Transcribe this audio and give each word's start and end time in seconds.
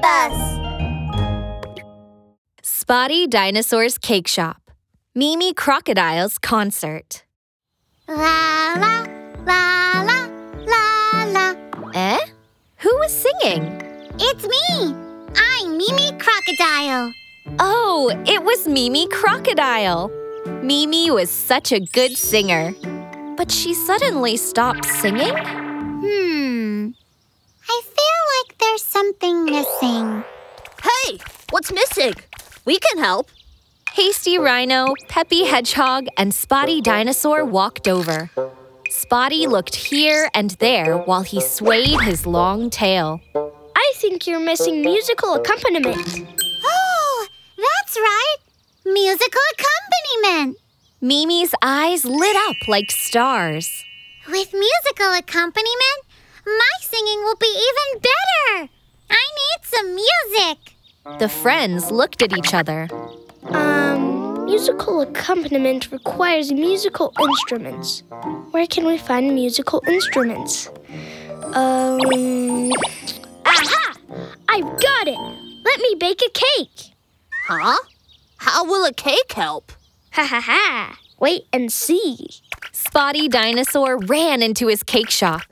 Bus. 0.00 0.58
Spotty 2.62 3.26
Dinosaur's 3.26 3.98
Cake 3.98 4.28
Shop. 4.28 4.70
Mimi 5.14 5.52
Crocodile's 5.52 6.38
Concert. 6.38 7.24
La 8.08 8.74
la 8.76 9.04
la 9.44 10.02
la 10.06 10.26
la 10.66 11.24
la. 11.26 11.54
Eh? 11.94 12.18
Who 12.78 12.96
was 12.98 13.12
singing? 13.12 13.82
It's 14.18 14.46
me. 14.46 14.94
I'm 15.36 15.76
Mimi 15.76 16.12
Crocodile. 16.18 17.12
Oh, 17.58 18.10
it 18.26 18.42
was 18.44 18.68
Mimi 18.68 19.08
Crocodile. 19.08 20.10
Mimi 20.62 21.10
was 21.10 21.30
such 21.30 21.72
a 21.72 21.80
good 21.80 22.16
singer. 22.16 22.74
But 23.36 23.50
she 23.50 23.74
suddenly 23.74 24.36
stopped 24.36 24.84
singing? 24.84 25.67
We 32.68 32.78
can 32.78 32.98
help. 32.98 33.30
Hasty 33.94 34.36
oh. 34.36 34.42
Rhino, 34.42 34.92
Peppy 35.08 35.40
oh. 35.44 35.46
Hedgehog, 35.46 36.06
and 36.18 36.34
Spotty 36.34 36.80
oh. 36.80 36.82
Dinosaur 36.82 37.42
walked 37.42 37.88
over. 37.88 38.28
Spotty 38.90 39.46
looked 39.46 39.74
here 39.74 40.28
and 40.34 40.50
there 40.60 40.98
while 40.98 41.22
he 41.22 41.40
swayed 41.40 41.98
his 42.02 42.26
long 42.26 42.68
tail. 42.68 43.22
I 43.74 43.92
think 43.96 44.26
you're 44.26 44.38
missing 44.38 44.82
musical 44.82 45.32
accompaniment. 45.32 46.26
Oh, 46.62 47.26
that's 47.56 47.96
right. 47.96 48.36
Musical 48.84 49.46
accompaniment. 49.54 50.58
Mimi's 51.00 51.54
eyes 51.62 52.04
lit 52.04 52.36
up 52.50 52.68
like 52.68 52.90
stars. 52.90 53.82
With 54.26 54.52
musical 54.52 55.14
accompaniment, 55.14 56.00
my 56.44 56.74
singing 56.82 57.20
will 57.20 57.36
be 57.40 57.46
even 57.68 58.02
better. 58.02 58.68
I 59.08 59.24
need 59.40 59.64
some 59.64 59.94
music. 59.94 60.77
The 61.16 61.28
friends 61.28 61.90
looked 61.90 62.22
at 62.22 62.36
each 62.36 62.54
other. 62.54 62.88
Um, 63.50 64.44
musical 64.44 65.00
accompaniment 65.00 65.90
requires 65.90 66.52
musical 66.52 67.12
instruments. 67.20 68.04
Where 68.52 68.66
can 68.66 68.86
we 68.86 68.98
find 68.98 69.34
musical 69.34 69.82
instruments? 69.88 70.68
Um, 71.54 72.70
aha! 73.44 73.94
I've 74.48 74.80
got 74.80 75.08
it. 75.08 75.18
Let 75.64 75.80
me 75.80 75.96
bake 75.98 76.22
a 76.22 76.30
cake. 76.30 76.92
Huh? 77.46 77.78
How 78.36 78.64
will 78.64 78.84
a 78.84 78.92
cake 78.92 79.32
help? 79.32 79.72
Ha 80.12 80.24
ha 80.24 80.40
ha. 80.40 80.98
Wait 81.18 81.46
and 81.52 81.72
see. 81.72 82.28
Spotty 82.70 83.28
Dinosaur 83.28 83.98
ran 83.98 84.40
into 84.40 84.68
his 84.68 84.84
cake 84.84 85.10
shop. 85.10 85.42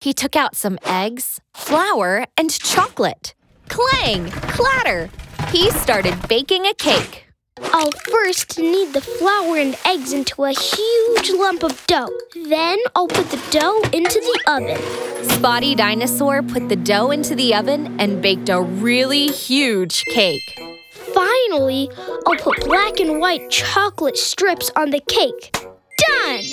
He 0.00 0.12
took 0.12 0.36
out 0.36 0.54
some 0.54 0.78
eggs, 0.84 1.40
flour, 1.54 2.26
and 2.36 2.50
chocolate. 2.50 3.34
Clang! 3.68 4.30
Clatter! 4.30 5.10
He 5.50 5.70
started 5.70 6.16
baking 6.28 6.66
a 6.66 6.74
cake. 6.74 7.26
I'll 7.72 7.90
first 8.10 8.58
knead 8.58 8.92
the 8.92 9.00
flour 9.00 9.56
and 9.58 9.76
eggs 9.84 10.12
into 10.12 10.44
a 10.44 10.50
huge 10.50 11.30
lump 11.30 11.62
of 11.62 11.86
dough. 11.86 12.10
Then 12.48 12.78
I'll 12.94 13.08
put 13.08 13.30
the 13.30 13.42
dough 13.50 13.80
into 13.92 14.20
the 14.20 14.40
oven. 14.46 15.28
Spotty 15.30 15.74
Dinosaur 15.74 16.42
put 16.42 16.68
the 16.68 16.76
dough 16.76 17.10
into 17.10 17.34
the 17.34 17.54
oven 17.54 18.00
and 18.00 18.20
baked 18.20 18.48
a 18.48 18.60
really 18.60 19.28
huge 19.28 20.04
cake. 20.06 20.58
Finally, 20.90 21.90
I'll 22.26 22.36
put 22.36 22.64
black 22.64 22.98
and 22.98 23.20
white 23.20 23.50
chocolate 23.50 24.16
strips 24.16 24.70
on 24.76 24.90
the 24.90 25.00
cake. 25.00 25.56
Done! 25.98 26.44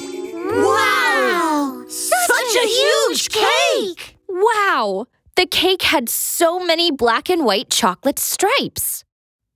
Wow! 0.48 1.84
Such 1.88 2.56
a 2.56 2.66
huge 2.66 3.28
cake! 3.30 4.16
Wow! 4.28 5.06
The 5.36 5.46
cake 5.46 5.82
had 5.82 6.08
so 6.08 6.58
many 6.58 6.90
black 6.90 7.28
and 7.28 7.44
white 7.44 7.68
chocolate 7.68 8.18
stripes. 8.18 9.04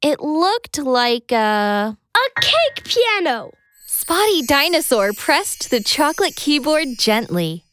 It 0.02 0.20
looked 0.20 0.76
like 0.78 1.32
a. 1.32 1.96
a 1.96 2.40
cake 2.40 2.84
piano! 2.84 3.52
Spotty 3.86 4.42
Dinosaur 4.42 5.14
pressed 5.14 5.70
the 5.70 5.82
chocolate 5.82 6.36
keyboard 6.36 6.98
gently. 6.98 7.64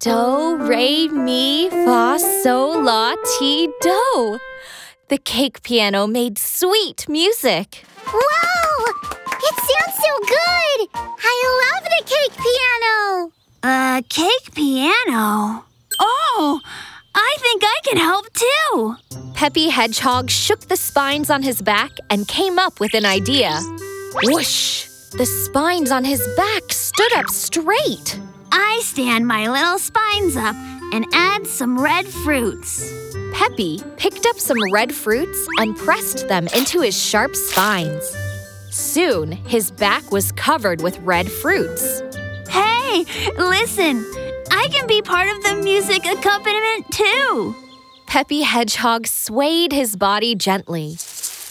Do, 0.00 0.56
re, 0.56 1.06
mi, 1.06 1.70
fa, 1.70 2.18
sol, 2.18 2.82
la, 2.82 3.14
ti, 3.38 3.68
do. 3.80 4.40
The 5.08 5.18
cake 5.18 5.62
piano 5.62 6.08
made 6.08 6.36
sweet 6.36 7.08
music. 7.08 7.84
Wow! 8.06 8.86
It 9.48 9.54
sounds 9.54 9.96
so 10.02 10.18
good! 10.18 10.88
I 10.96 11.36
love 11.62 11.84
the 11.84 12.02
cake 12.06 12.36
piano! 12.42 13.32
A 13.62 14.02
cake 14.08 14.52
piano? 14.52 15.69
I 17.30 17.36
think 17.38 17.62
I 17.64 17.80
can 17.84 17.96
help 17.96 18.26
too. 18.32 18.96
Peppy 19.34 19.68
Hedgehog 19.68 20.30
shook 20.30 20.62
the 20.62 20.76
spines 20.76 21.30
on 21.30 21.44
his 21.44 21.62
back 21.62 21.92
and 22.10 22.26
came 22.26 22.58
up 22.58 22.80
with 22.80 22.92
an 22.92 23.06
idea. 23.06 23.56
Whoosh! 24.24 24.86
The 25.12 25.26
spines 25.26 25.92
on 25.92 26.04
his 26.04 26.26
back 26.36 26.72
stood 26.72 27.12
up 27.14 27.28
straight. 27.28 28.18
I 28.50 28.80
stand 28.82 29.28
my 29.28 29.48
little 29.48 29.78
spines 29.78 30.36
up 30.36 30.56
and 30.92 31.06
add 31.12 31.46
some 31.46 31.78
red 31.78 32.08
fruits. 32.08 32.92
Peppy 33.32 33.80
picked 33.96 34.26
up 34.26 34.40
some 34.40 34.58
red 34.72 34.92
fruits 34.92 35.46
and 35.58 35.76
pressed 35.76 36.26
them 36.26 36.48
into 36.48 36.80
his 36.80 37.00
sharp 37.00 37.36
spines. 37.36 38.04
Soon, 38.70 39.30
his 39.30 39.70
back 39.70 40.10
was 40.10 40.32
covered 40.32 40.82
with 40.82 40.98
red 40.98 41.30
fruits. 41.30 42.02
Hey, 42.48 43.04
listen, 43.38 44.04
I 44.50 44.68
can 44.72 44.86
be 44.86 45.02
part 45.02 45.28
of 45.28 45.42
the 45.42 45.54
music 45.62 46.04
accompaniment 46.06 46.90
too. 46.90 47.54
Peppy 48.06 48.42
Hedgehog 48.42 49.06
swayed 49.06 49.72
his 49.72 49.96
body 49.96 50.34
gently. 50.34 50.96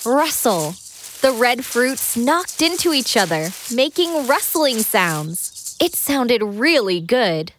Rustle! 0.05 0.75
The 1.21 1.31
red 1.31 1.65
fruits 1.65 2.15
knocked 2.15 2.61
into 2.61 2.93
each 2.93 3.17
other, 3.17 3.49
making 3.73 4.27
rustling 4.27 4.79
sounds. 4.79 5.77
It 5.81 5.93
sounded 5.95 6.41
really 6.43 7.01
good. 7.01 7.53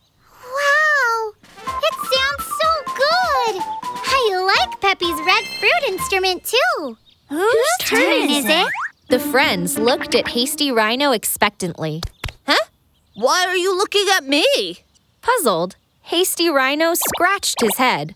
Wow! 0.44 1.32
It 1.58 1.94
sounds 1.94 2.44
so 2.44 2.94
good! 2.94 3.62
I 4.06 4.54
like 4.56 4.80
Peppy's 4.80 5.20
red 5.26 5.44
fruit 5.58 5.88
instrument 5.88 6.44
too. 6.44 6.96
Whose 7.28 7.76
turn 7.80 8.30
is 8.30 8.44
it? 8.46 8.66
The 9.08 9.18
friends 9.18 9.78
looked 9.78 10.14
at 10.14 10.28
Hasty 10.28 10.70
Rhino 10.70 11.12
expectantly. 11.12 12.02
Huh? 12.46 12.66
Why 13.14 13.44
are 13.46 13.56
you 13.56 13.76
looking 13.76 14.06
at 14.14 14.24
me? 14.24 14.44
Puzzled, 15.22 15.76
Hasty 16.02 16.48
Rhino 16.48 16.94
scratched 16.94 17.60
his 17.60 17.76
head. 17.76 18.14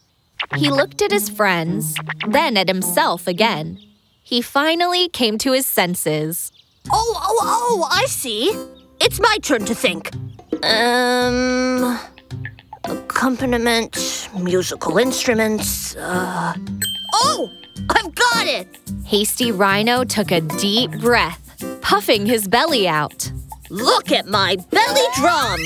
He 0.57 0.71
looked 0.71 1.03
at 1.03 1.11
his 1.11 1.29
friends, 1.29 1.95
then 2.29 2.57
at 2.57 2.69
himself 2.69 3.27
again. 3.27 3.79
He 4.23 4.41
finally 4.43 5.09
came 5.09 5.39
to 5.39 5.53
his 5.53 5.67
senses. 5.67 6.51
Oh, 6.93 7.15
oh, 7.17 7.39
oh, 7.43 7.89
I 7.91 8.07
see. 8.07 8.53
It's 9.01 9.21
my 9.21 9.39
turn 9.43 9.65
to 9.67 9.75
think. 9.75 10.11
Um. 10.65 11.99
Accompaniment, 12.85 14.29
musical 14.39 14.99
instruments, 14.99 15.97
uh. 15.97 16.55
Oh! 17.15 17.51
I've 17.91 18.15
got 18.15 18.47
it! 18.47 18.79
Hasty 19.05 19.53
Rhino 19.53 20.05
took 20.05 20.31
a 20.31 20.41
deep 20.41 20.91
breath, 21.01 21.81
puffing 21.81 22.27
his 22.27 22.47
belly 22.47 22.87
out. 22.87 23.31
Look 23.71 24.13
at 24.13 24.27
my 24.27 24.57
belly 24.71 25.07
drum! 25.17 25.59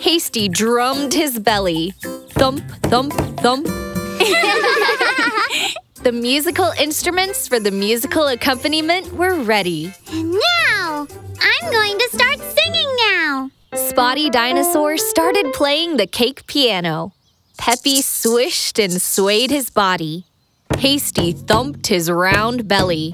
Hasty 0.00 0.48
drummed 0.48 1.12
his 1.12 1.38
belly. 1.38 1.92
Thump, 2.30 2.62
thump, 2.84 3.12
thump. 3.40 3.66
the 6.02 6.12
musical 6.12 6.72
instruments 6.80 7.46
for 7.46 7.60
the 7.60 7.70
musical 7.70 8.28
accompaniment 8.28 9.12
were 9.12 9.34
ready. 9.42 9.92
Now, 10.12 11.06
I'm 11.40 11.70
going 11.70 11.98
to 11.98 12.08
start 12.12 12.40
singing 12.40 12.96
now. 13.10 13.50
Spotty 13.74 14.30
Dinosaur 14.30 14.96
started 14.96 15.52
playing 15.52 15.98
the 15.98 16.06
cake 16.06 16.46
piano. 16.46 17.12
Peppy 17.58 18.00
swished 18.02 18.78
and 18.78 19.00
swayed 19.00 19.50
his 19.50 19.68
body. 19.70 20.24
Hasty 20.78 21.32
thumped 21.32 21.88
his 21.88 22.10
round 22.10 22.66
belly. 22.66 23.12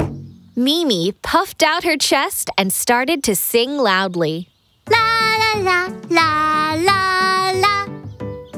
Mimi 0.58 1.12
puffed 1.22 1.62
out 1.62 1.84
her 1.84 1.96
chest 1.96 2.50
and 2.58 2.72
started 2.72 3.22
to 3.22 3.37
sing 3.37 3.78
loudly. 3.78 4.49
La 4.90 4.99
la 4.99 5.52
la 5.60 5.87
la 6.10 6.75
la 6.75 7.52
la. 7.55 7.87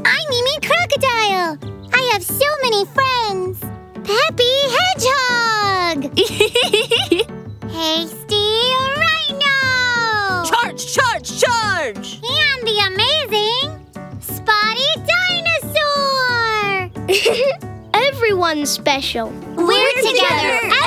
I'm 0.03 0.27
Mimi 0.31 0.61
Crocodile. 0.63 1.59
I 1.93 2.11
have 2.15 2.23
so 2.23 2.47
many 2.63 2.87
friends. 2.87 3.61
Peppy 4.03 4.55
Hedgehog. 4.73 5.99
Hasty 7.71 8.49
Rhino. 8.97 9.59
Charge, 10.49 10.83
charge, 10.95 11.39
charge! 11.39 12.19
And 12.25 12.65
the 12.67 12.79
amazing 12.89 13.69
Spotty 14.21 14.91
Dinosaur. 15.53 16.89
Everyone's 17.93 18.71
special. 18.71 19.29
We're, 19.55 19.93
together 20.03 20.61
every 20.65 20.80